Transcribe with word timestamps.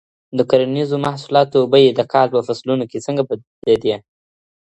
د 0.37 0.39
کرنیزو 0.49 0.95
محصولاتو 1.05 1.59
بیې 1.71 1.89
د 1.95 2.01
کال 2.13 2.27
په 2.35 2.39
فصلونو 2.47 2.83
کي 2.91 2.97
څنګه 3.05 3.21
بدلېدې؟ 3.29 3.95